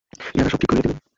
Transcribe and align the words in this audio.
ইঁহারা 0.35 0.51
সব 0.51 0.59
ঠিক 0.61 0.69
করিয়া 0.69 0.83
দিবেন। 0.83 1.01